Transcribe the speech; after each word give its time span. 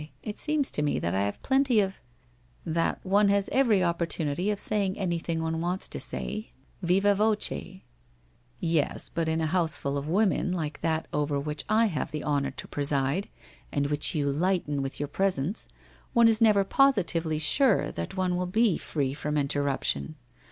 It 0.23 0.39
seems 0.39 0.71
to 0.71 0.81
me 0.81 0.97
that 0.97 1.13
I 1.13 1.21
have 1.21 1.39
plenty 1.43 1.79
of— 1.79 2.01
that 2.65 3.05
one 3.05 3.27
has 3.27 3.49
every 3.51 3.83
opportunity 3.83 4.49
of 4.49 4.59
saying 4.59 4.97
anything 4.97 5.43
one 5.43 5.61
wants 5.61 5.87
to 5.89 5.99
say, 5.99 6.53
viva 6.81 7.13
voce/' 7.13 7.81
Yes, 8.79 9.11
but 9.13 9.29
in 9.29 9.41
a 9.41 9.45
houseful 9.45 9.99
of 9.99 10.09
women 10.09 10.53
like 10.53 10.81
that 10.81 11.05
over 11.13 11.39
which 11.39 11.63
I 11.69 11.85
have 11.85 12.11
the 12.11 12.23
honour 12.23 12.49
to 12.49 12.67
preside, 12.67 13.29
and 13.71 13.91
which 13.91 14.15
you 14.15 14.27
lighten 14.27 14.81
with 14.81 14.99
your 14.99 15.07
presence, 15.07 15.67
one 16.13 16.27
is 16.27 16.41
never 16.41 16.63
positively 16.63 17.37
sure 17.37 17.91
that 17.91 18.17
one 18.17 18.35
will 18.35 18.47
be 18.47 18.79
free 18.79 19.13
from 19.13 19.37
interruption. 19.37 20.15